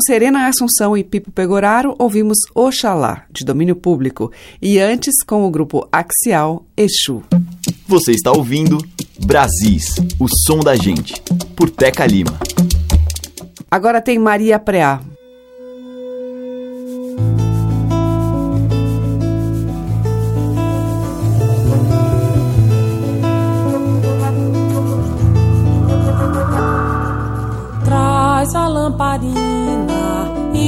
Com 0.00 0.06
Serena 0.06 0.48
Assunção 0.48 0.96
e 0.96 1.04
Pipo 1.04 1.30
Pegoraro, 1.30 1.94
ouvimos 1.98 2.38
Oxalá, 2.54 3.26
de 3.30 3.44
domínio 3.44 3.76
público, 3.76 4.32
e 4.62 4.78
antes 4.78 5.22
com 5.22 5.44
o 5.44 5.50
grupo 5.50 5.86
Axial, 5.92 6.64
Exu. 6.74 7.22
Você 7.86 8.12
está 8.12 8.32
ouvindo 8.32 8.78
Brasis, 9.26 9.96
o 10.18 10.26
som 10.26 10.60
da 10.60 10.74
gente, 10.74 11.20
por 11.54 11.68
Teca 11.68 12.06
Lima. 12.06 12.32
Agora 13.70 14.00
tem 14.00 14.18
Maria 14.18 14.58
Preá. 14.58 15.02
Traz 27.84 28.54
a 28.54 28.66
lamparina, 28.66 29.49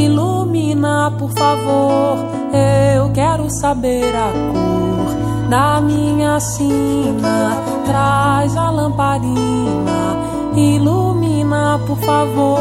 ilumina, 0.05 1.12
por 1.18 1.30
favor. 1.30 2.18
Eu 2.96 3.11
quero 3.11 3.50
saber 3.50 4.14
a 4.14 4.30
cor 4.53 5.48
da 5.48 5.80
minha 5.80 6.38
sina. 6.40 7.57
Traz 7.86 8.57
a 8.57 8.70
lamparina, 8.70 10.16
ilumina, 10.55 11.80
por 11.86 11.98
favor. 11.98 12.59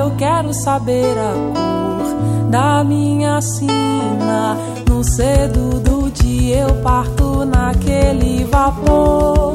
Eu 0.00 0.10
quero 0.16 0.52
saber 0.52 1.16
a 1.18 1.32
cor 1.54 2.50
da 2.50 2.84
minha 2.84 3.40
sina. 3.40 4.56
No 4.88 5.02
cedo 5.04 5.80
do 5.80 6.10
dia 6.10 6.60
eu 6.60 6.74
parto 6.82 7.44
naquele 7.44 8.44
vapor. 8.44 9.52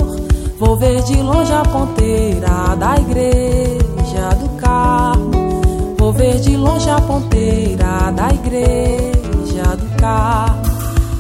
Vou 0.59 0.75
ver 0.77 1.01
de 1.03 1.15
longe 1.15 1.51
a 1.51 1.63
ponteira 1.63 2.75
da 2.77 2.95
igreja 2.95 4.29
do 4.39 4.49
carro. 4.61 5.40
Vou 6.11 6.17
ver 6.19 6.41
de 6.41 6.57
longe 6.57 6.89
a 6.89 6.99
ponteira 6.99 8.11
da 8.11 8.33
igreja 8.33 9.77
do 9.77 9.97
carro. 9.97 10.61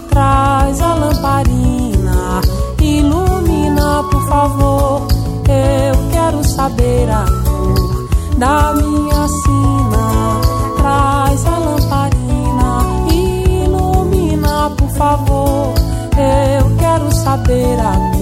Traz 0.09 0.81
a 0.81 0.95
lamparina, 0.95 2.41
ilumina, 2.77 4.03
por 4.11 4.27
favor. 4.27 5.07
Eu 5.47 6.11
quero 6.11 6.43
saber 6.43 7.09
a 7.09 7.23
cor 7.23 8.09
da 8.37 8.73
minha 8.73 9.27
sina. 9.29 10.41
Traz 10.75 11.45
a 11.45 11.57
lamparina, 11.57 12.83
ilumina, 13.13 14.71
por 14.71 14.89
favor. 14.89 15.73
Eu 16.17 16.75
quero 16.77 17.15
saber 17.15 17.79
a 17.79 18.20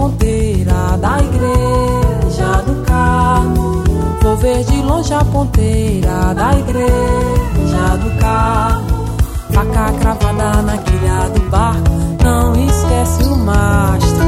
ponteira 0.00 0.96
da 0.96 1.18
igreja 1.18 2.62
do 2.66 2.82
carmo. 2.86 3.84
Vou 4.22 4.36
ver 4.38 4.64
de 4.64 4.80
longe 4.80 5.12
a 5.12 5.22
ponteira 5.22 6.32
da 6.34 6.58
igreja 6.58 7.96
do 8.02 8.18
carmo. 8.18 8.86
Faca 9.52 9.92
cravada 10.00 10.62
na 10.62 10.78
quilha 10.78 11.28
do 11.34 11.50
barco. 11.50 11.90
Não 12.24 12.54
esquece 12.56 13.24
o 13.24 13.36
mastro, 13.36 14.24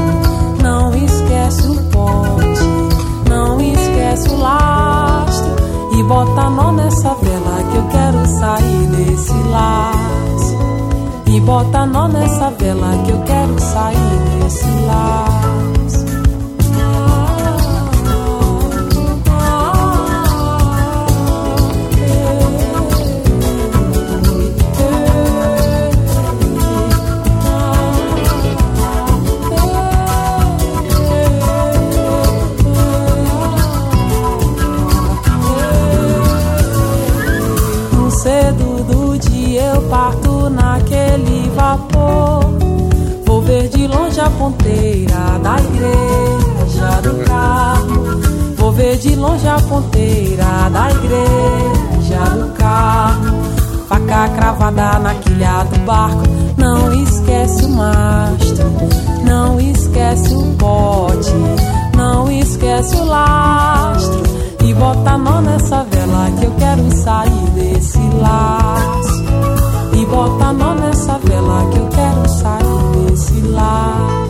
não 0.62 0.94
esquece 0.94 1.66
o 1.68 1.82
ponte, 1.84 3.30
não 3.30 3.58
esquece 3.58 4.28
o 4.28 4.36
lastro. 4.38 5.52
E 5.98 6.02
bota 6.02 6.50
nó 6.50 6.72
nessa 6.72 7.14
vela 7.14 7.64
que 7.70 7.76
eu 7.78 7.88
quero 7.88 8.26
sair 8.26 8.86
desse 8.88 9.32
laço. 9.48 10.01
E 11.34 11.40
bota 11.40 11.86
nó 11.86 12.08
nessa 12.08 12.50
vela 12.50 12.90
que 13.04 13.10
eu 13.10 13.22
quero 13.22 13.58
sair 13.58 14.42
desse 14.42 14.68
laço. 14.86 15.81
Ponteira 44.42 45.38
da 45.40 45.56
igreja 45.60 47.00
do 47.02 47.24
carro. 47.24 48.20
Vou 48.56 48.72
ver 48.72 48.96
de 48.96 49.14
longe 49.14 49.46
a 49.46 49.56
ponteira 49.68 50.68
da 50.72 50.90
igreja 50.90 52.24
do 52.34 52.52
carro. 52.54 53.36
Faca 53.88 54.28
cravada 54.30 54.98
na 54.98 55.14
quilha 55.14 55.64
do 55.70 55.78
barco. 55.86 56.22
Não 56.56 56.92
esquece 57.04 57.64
o 57.66 57.68
mastro, 57.68 58.72
não 59.24 59.60
esquece 59.60 60.34
o 60.34 60.42
bote, 60.58 61.32
não 61.96 62.30
esquece 62.32 62.96
o 62.96 63.04
lastro. 63.04 64.22
E 64.64 64.74
bota 64.74 65.18
nó 65.18 65.40
nessa 65.40 65.84
vela 65.84 66.30
que 66.36 66.46
eu 66.46 66.52
quero 66.58 66.96
sair 66.96 67.50
desse 67.54 68.00
laço. 68.20 69.22
E 69.94 70.04
bota 70.06 70.52
nó 70.52 70.74
nessa 70.74 71.18
vela 71.18 71.64
que 71.70 71.78
eu 71.78 71.88
quero 71.88 72.28
sair 72.28 73.08
desse 73.08 73.40
laço. 73.42 74.21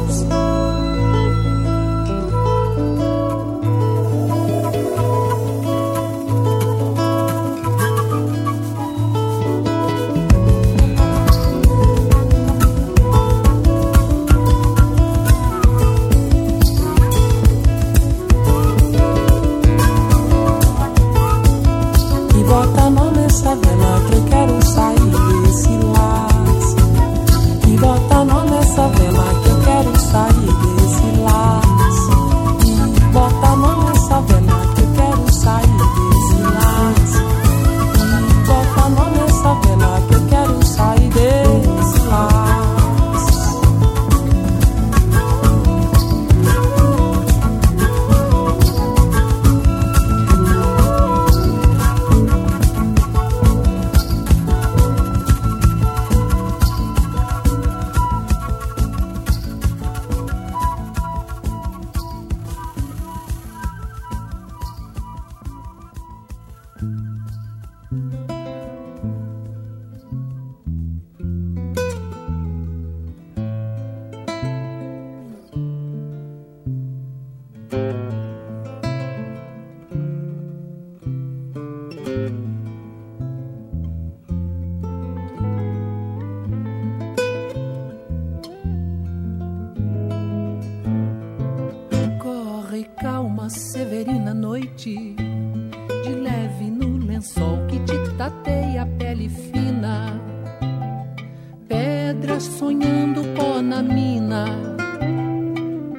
Pedras 102.32 102.58
sonhando 102.58 103.22
pó 103.36 103.60
na 103.60 103.82
mina, 103.82 104.46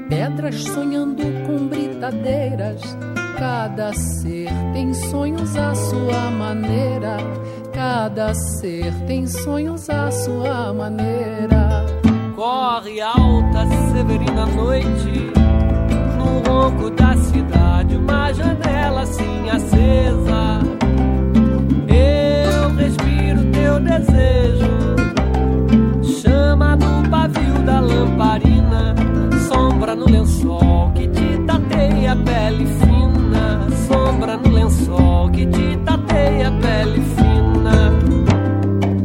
pedras 0.10 0.64
sonhando 0.64 1.22
com 1.46 1.68
britadeiras. 1.68 2.82
Cada 3.38 3.94
ser 3.94 4.50
tem 4.74 4.96
sonhos 4.96 5.56
à 5.56 5.76
sua 5.76 6.32
maneira, 6.32 7.18
cada 7.72 8.34
ser 8.34 8.92
tem 9.06 9.28
sonhos 9.28 9.88
à 9.92 10.10
sua 10.10 10.74
maneira. 10.74 11.86
corre 12.36 13.00
alta, 13.00 13.68
severina 13.92 14.48
noite. 14.48 15.32
No 16.18 16.52
ronco 16.52 16.90
da 16.90 17.16
cidade, 17.16 17.96
uma 17.96 18.34
janela 18.34 19.02
assim 19.02 19.50
acesa. 19.52 20.62
Eu 21.88 22.76
respiro 22.76 23.52
teu 23.52 23.80
desejo. 23.80 24.12
Da 27.64 27.80
lamparina. 27.80 28.95
Sombra 29.47 29.95
no 29.95 30.05
lençol 30.05 30.91
que 30.93 31.07
te 31.07 31.38
tateia 31.45 32.14
a 32.14 32.16
pele 32.16 32.66
fina. 32.66 33.68
Sombra 33.88 34.38
no 34.38 34.49
lençol 34.49 35.30
que 35.32 35.45
te 35.45 35.78
tateia 35.78 36.49
a 36.49 36.51
pele 36.51 37.01
fina. 37.16 37.93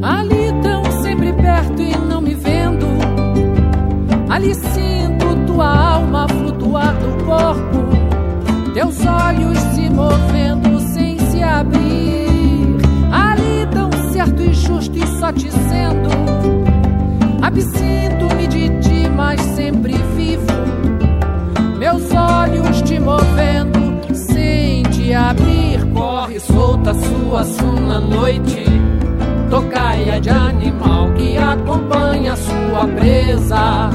Ali 0.03 0.53
tão 0.63 0.85
sempre 1.03 1.33
perto 1.33 1.83
e 1.83 1.97
não 1.97 2.21
me 2.21 2.35
vendo. 2.35 2.87
Ali 4.29 4.55
sinto 4.55 5.47
tua 5.47 5.95
alma 5.95 6.29
flutuar 6.29 6.95
do 6.95 7.25
corpo. 7.25 8.73
Teus 8.75 8.99
olhos 9.07 9.59
se 9.75 9.89
movendo 9.91 10.81
sem 10.93 11.19
se 11.19 11.43
abrir. 11.43 12.77
Ali 13.11 13.67
tão 13.73 13.91
certo 14.13 14.43
e 14.43 14.53
justo 14.53 14.97
e 14.97 15.07
só 15.19 15.33
te 15.33 15.51
sendo. 15.51 16.68
Absinto-me 17.59 18.47
de 18.47 18.69
ti, 18.79 19.09
mas 19.09 19.41
sempre 19.41 19.93
vivo. 20.15 20.47
Meus 21.77 22.05
olhos 22.13 22.81
te 22.83 23.01
movendo 23.01 24.15
sem 24.15 24.85
te 24.85 25.13
abrir. 25.13 25.85
Corre 25.93 26.39
solta 26.39 26.95
sua 26.95 27.43
suna 27.45 27.99
noite. 27.99 28.63
Tocaia 29.51 30.21
de 30.21 30.31
animal 30.31 31.13
que 31.15 31.37
acompanha 31.37 32.37
sua 32.37 32.87
presa. 32.87 33.91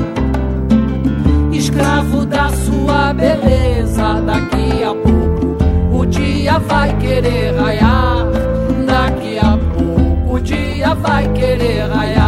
Escravo 1.53 2.25
da 2.25 2.49
sua 2.49 3.13
beleza, 3.13 4.21
daqui 4.25 4.83
a 4.83 4.93
pouco 4.93 5.97
o 5.97 6.05
dia 6.05 6.59
vai 6.59 6.93
querer 6.97 7.55
raiar. 7.55 8.27
Daqui 8.85 9.39
a 9.39 9.57
pouco 9.73 10.35
o 10.35 10.39
dia 10.41 10.93
vai 10.95 11.31
querer 11.31 11.87
raiar. 11.87 12.22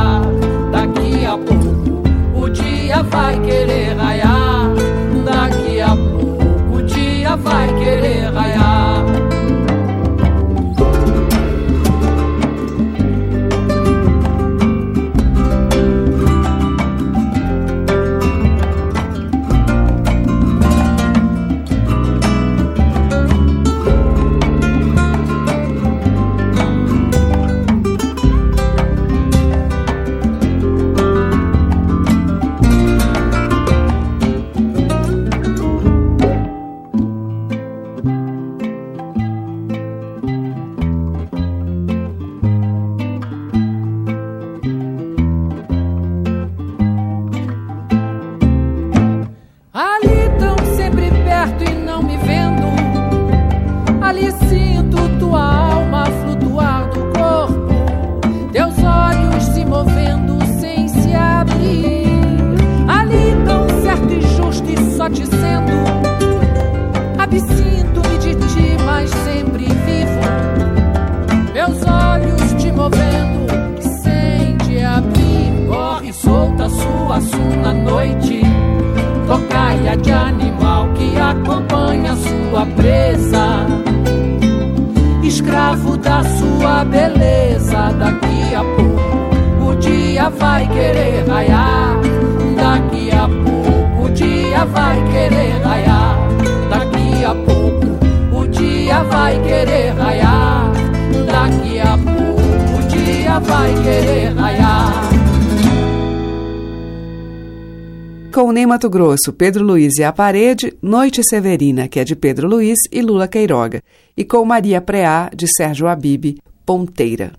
Mato 108.75 108.89
Grosso, 108.89 109.31
Pedro 109.31 109.63
Luiz 109.63 109.97
e 109.97 110.03
a 110.03 110.11
Parede, 110.11 110.75
Noite 110.81 111.23
Severina, 111.23 111.87
que 111.87 111.97
é 111.97 112.03
de 112.03 112.13
Pedro 112.13 112.45
Luiz 112.45 112.77
e 112.91 113.01
Lula 113.01 113.25
Queiroga. 113.25 113.81
E 114.17 114.25
com 114.25 114.43
Maria 114.43 114.81
Preá, 114.81 115.31
de 115.33 115.47
Sérgio 115.47 115.87
Abib, 115.87 116.39
Ponteira. 116.65 117.31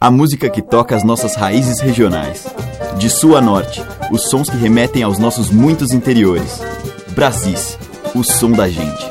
A 0.00 0.10
música 0.10 0.50
que 0.50 0.60
toca 0.60 0.96
as 0.96 1.04
nossas 1.04 1.36
raízes 1.36 1.78
regionais. 1.78 2.44
De 2.98 3.08
sul 3.08 3.36
a 3.36 3.40
norte, 3.40 3.80
os 4.10 4.22
sons 4.22 4.50
que 4.50 4.56
remetem 4.56 5.04
aos 5.04 5.16
nossos 5.16 5.48
muitos 5.48 5.92
interiores. 5.92 6.60
Brasis, 7.14 7.78
o 8.16 8.24
som 8.24 8.50
da 8.50 8.68
gente. 8.68 9.06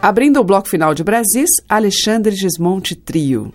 Abrindo 0.00 0.38
o 0.38 0.44
bloco 0.44 0.68
final 0.68 0.94
de 0.94 1.02
Brasis, 1.02 1.50
Alexandre 1.68 2.36
Gismonte 2.36 2.94
Trio. 2.94 3.52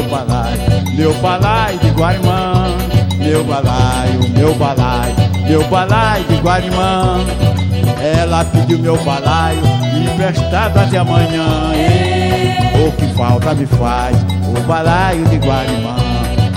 Meu 0.00 0.08
balaio, 0.08 0.94
meu 0.94 1.14
balaio 1.14 1.78
de 1.78 1.90
Guarimã, 1.90 2.76
meu 3.18 3.44
balaio, 3.44 4.30
meu 4.30 4.54
balaio, 4.54 5.14
meu 5.46 5.64
balaio 5.68 6.24
de 6.24 6.36
Guarimã. 6.36 7.18
Ela 8.00 8.44
pediu 8.46 8.78
meu 8.78 8.96
balaio 9.04 9.60
emprestado 9.94 10.78
até 10.78 10.98
amanhã. 10.98 11.72
O 12.82 12.92
que 12.92 13.06
falta 13.14 13.54
me 13.54 13.66
faz 13.66 14.16
o 14.46 14.60
balaio 14.62 15.24
de 15.26 15.36
Guarimã. 15.36 15.96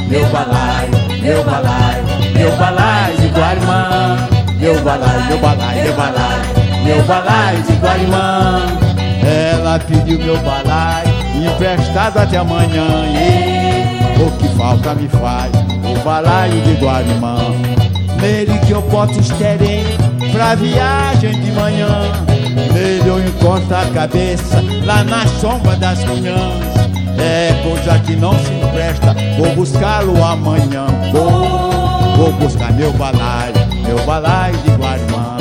Meu 0.07 0.25
balaio, 0.27 1.21
meu 1.21 1.43
balaio, 1.43 2.03
meu 2.33 2.51
balaio 2.55 3.17
de 3.17 3.27
Guarimã. 3.27 4.17
Meu 4.57 4.81
balaio, 4.81 5.25
meu 5.25 5.37
balaio, 5.39 5.83
meu 5.83 5.93
balaio, 5.93 6.83
meu 6.85 7.03
balaio 7.03 7.63
de 7.63 7.73
Guarimã. 7.73 8.61
Ela 9.21 9.79
pediu 9.79 10.19
meu 10.19 10.37
balaio 10.37 11.12
emprestado 11.45 12.17
até 12.17 12.37
amanhã. 12.37 12.87
E 13.07 14.21
o 14.21 14.31
que 14.37 14.47
falta 14.57 14.93
me 14.93 15.07
faz 15.07 15.51
o 15.83 16.03
balaio 16.03 16.61
de 16.61 16.73
Guarimã. 16.75 17.37
Nele 18.21 18.57
que 18.59 18.71
eu 18.71 18.81
boto 18.83 19.19
esterém 19.19 19.83
pra 20.31 20.55
viagem 20.55 21.39
de 21.41 21.51
manhã. 21.51 22.11
Nele 22.73 23.07
eu 23.07 23.19
encosto 23.19 23.73
a 23.73 23.85
cabeça 23.93 24.63
lá 24.85 25.03
na 25.03 25.27
sombra 25.27 25.75
das 25.75 26.03
cunhãs. 26.03 26.73
É 27.17 27.53
coisa 27.63 27.99
que 27.99 28.15
não 28.15 28.33
se 28.39 28.51
empresta, 28.53 29.15
vou 29.37 29.53
buscá-lo 29.55 30.23
amanhã. 30.23 30.85
Vou, 31.11 32.17
vou 32.17 32.31
buscar 32.33 32.71
meu 32.73 32.91
balaio, 32.93 33.53
meu 33.85 34.03
balaio 34.05 34.57
de 34.57 34.71
Guarimã. 34.71 35.37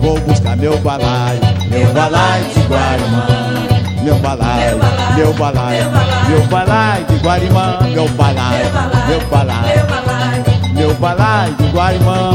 Vou 0.00 0.18
buscar 0.20 0.56
meu 0.56 0.78
balaio, 0.78 1.40
meu 1.70 1.92
balaio 1.92 2.44
de 2.54 2.60
Guarimã. 2.62 3.69
Meu 4.02 4.18
balaio, 4.18 4.78
meu 5.14 5.32
balaio, 5.34 5.90
meu 6.28 6.42
balaio 6.46 7.04
de 7.04 7.16
Guarimã. 7.16 7.78
Meu 7.92 8.08
balaio, 8.08 8.70
meu 9.06 9.20
balaio, 9.26 10.44
meu 10.74 10.94
balaio 10.94 11.54
de 11.54 11.66
Guarimã. 11.68 12.30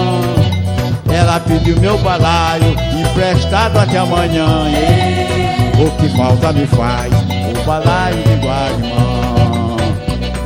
Ela 1.12 1.40
pediu 1.40 1.80
meu 1.80 1.98
balaio 2.00 2.76
emprestado 3.00 3.80
até 3.80 3.98
amanhã. 3.98 4.66
O 5.80 5.90
que 5.98 6.10
falta 6.16 6.54
me 6.54 6.68
faz 6.68 7.12
o 7.14 7.66
balaio 7.66 8.18
de 8.24 8.36
Guarimã, 8.46 9.76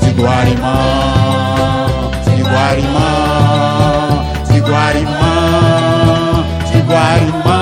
de 0.01 0.09
Guarimã, 0.21 0.77
de 2.35 2.41
Guarimã, 2.43 3.05
de 4.49 4.59
Guarimã, 4.61 6.45
de 6.71 6.81
Guarimã. 6.81 7.58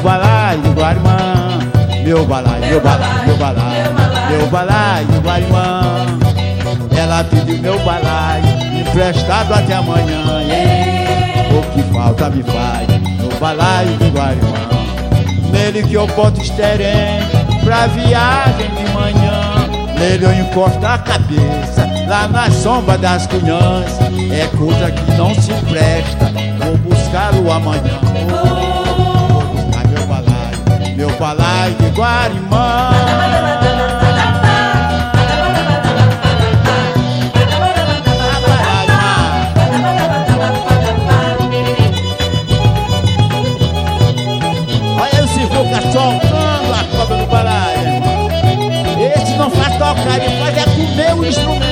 Meu 0.00 0.12
balaio 0.12 0.62
de 0.62 0.68
Guarimã, 0.70 1.58
meu 2.02 2.24
balaio, 2.24 2.66
meu 2.66 2.80
balaio, 2.80 3.26
meu 3.26 3.36
balaio, 3.36 4.30
meu 4.30 4.46
balaio 4.46 5.06
de 5.06 5.18
Guarimã. 5.18 6.06
Ela 6.96 7.24
pediu 7.24 7.58
meu 7.58 7.78
balaio 7.80 8.44
emprestado 8.80 9.52
até 9.52 9.74
amanhã. 9.74 10.24
O 11.50 11.62
que 11.72 11.82
falta 11.92 12.30
me 12.30 12.42
faz 12.42 12.88
no 13.20 13.38
balaio 13.38 13.94
de 13.98 14.08
Guarimã. 14.08 14.54
Nele 15.52 15.82
que 15.82 15.94
eu 15.94 16.06
boto 16.06 16.40
esterém 16.40 17.20
pra 17.62 17.86
viagem 17.88 18.70
de 18.70 18.92
manhã. 18.94 19.68
Nele 19.98 20.24
eu 20.24 20.32
encosto 20.32 20.86
a 20.86 20.96
cabeça 20.96 21.86
lá 22.08 22.26
na 22.26 22.50
sombra 22.50 22.96
das 22.96 23.26
cunhãs. 23.26 23.98
É 24.32 24.46
coisa 24.56 24.90
que 24.90 25.12
não 25.12 25.34
se 25.34 25.52
presta, 25.68 26.32
vou 26.64 26.78
buscá-lo 26.78 27.52
amanhã. 27.52 28.59
Meu 31.20 31.28
balaio 31.28 31.74
de 31.74 31.88
Guarimã. 31.90 32.90
Olha 44.98 45.22
o 45.22 45.28
Sivuca 45.28 45.82
soltando 45.92 46.72
a 46.72 46.84
cobra 46.96 47.26
balaio, 47.26 47.96
irmão. 47.96 48.28
Esse 49.14 49.36
não 49.36 49.50
faz 49.50 49.76
tocar, 49.76 50.16
ele 50.16 50.40
faz 50.40 50.56
é 50.56 50.64
comer 50.64 51.14
o 51.16 51.26
instrumento. 51.26 51.69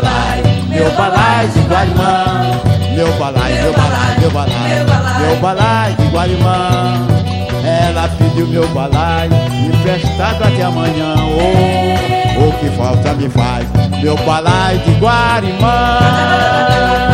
Balaio, 0.00 0.44
meu 0.68 0.90
balaio 0.92 1.48
de 1.48 1.60
Guarimã. 1.60 2.60
Meu 2.94 3.12
balaio, 3.18 3.62
meu 3.62 3.72
balaio, 3.72 4.20
meu 4.20 4.30
balaio, 4.30 4.86
meu 5.20 5.36
balaio 5.40 5.96
de 5.96 6.06
Guarimã. 6.08 7.08
Ela 7.64 8.08
pediu 8.18 8.46
meu 8.46 8.68
balaio 8.68 9.32
emprestado 9.66 10.44
até 10.44 10.62
amanhã. 10.62 11.14
Oh, 12.36 12.48
o 12.48 12.52
que 12.58 12.68
falta 12.76 13.14
me 13.14 13.28
faz 13.28 13.64
meu 14.04 14.16
balaio 14.18 14.78
de 14.80 14.90
Guarimã. 15.00 17.13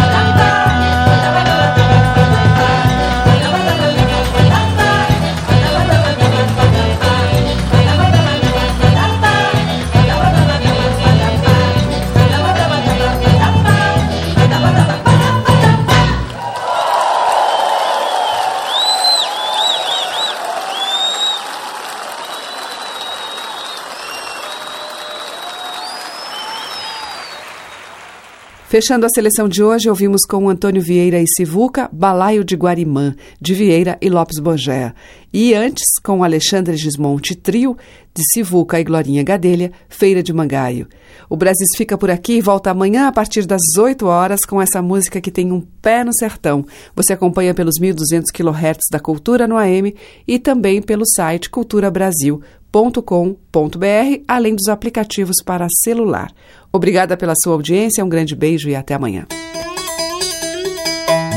Fechando 28.71 29.05
a 29.05 29.09
seleção 29.09 29.49
de 29.49 29.65
hoje, 29.65 29.89
ouvimos 29.89 30.25
com 30.25 30.49
Antônio 30.49 30.81
Vieira 30.81 31.21
e 31.21 31.27
Sivuca, 31.27 31.91
Balaio 31.93 32.45
de 32.45 32.55
Guarimã, 32.55 33.17
de 33.41 33.53
Vieira 33.53 33.99
e 34.01 34.09
Lopes 34.09 34.39
Bogéa. 34.39 34.95
E 35.33 35.53
antes, 35.55 35.87
com 36.05 36.23
Alexandre 36.23 36.77
Gismonte 36.77 37.35
Trio, 37.35 37.77
de 38.15 38.23
Sivuca 38.33 38.79
e 38.79 38.85
Glorinha 38.85 39.25
Gadelha, 39.25 39.73
Feira 39.89 40.23
de 40.23 40.33
Mangaio. 40.33 40.87
O 41.29 41.37
Brasil 41.37 41.67
fica 41.77 41.99
por 41.99 42.13
aqui 42.13 42.35
e 42.35 42.41
volta 42.41 42.71
amanhã 42.71 43.09
a 43.09 43.13
partir 43.13 43.45
das 43.45 43.61
8 43.77 44.07
horas 44.07 44.45
com 44.45 44.63
essa 44.63 44.81
música 44.81 45.21
que 45.21 45.33
tem 45.33 45.51
um 45.51 45.63
pé 45.83 46.05
no 46.05 46.15
sertão. 46.15 46.65
Você 46.95 47.13
acompanha 47.13 47.53
pelos 47.53 47.75
1.200 47.81 48.27
kHz 48.33 48.85
da 48.89 49.01
Cultura 49.01 49.49
no 49.49 49.57
AM 49.57 49.97
e 50.29 50.39
também 50.39 50.81
pelo 50.81 51.05
site 51.05 51.51
culturabrasil.com.br, 51.51 54.23
além 54.29 54.55
dos 54.55 54.69
aplicativos 54.69 55.43
para 55.45 55.67
celular. 55.83 56.33
Obrigada 56.73 57.17
pela 57.17 57.35
sua 57.37 57.55
audiência, 57.55 58.05
um 58.05 58.09
grande 58.09 58.35
beijo 58.35 58.69
e 58.69 58.77
até 58.77 58.95
amanhã. 58.95 59.27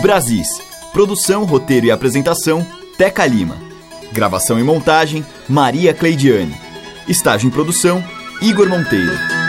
Brasis. 0.01 0.47
Produção, 0.91 1.43
roteiro 1.43 1.88
e 1.88 1.91
apresentação, 1.91 2.65
Teca 2.97 3.25
Lima. 3.25 3.57
Gravação 4.11 4.59
e 4.59 4.63
montagem, 4.63 5.25
Maria 5.49 5.93
Cleidiane. 5.93 6.55
Estágio 7.07 7.47
em 7.47 7.51
produção, 7.51 8.03
Igor 8.41 8.69
Monteiro. 8.69 9.42